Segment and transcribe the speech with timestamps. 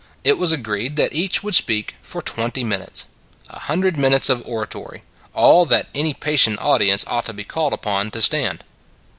[0.23, 3.05] It was agreed that each would speak for twenty minutes
[3.49, 8.09] a hundred minutes of oratory, all that any patient audience ought to be called upon
[8.09, 8.63] to stand.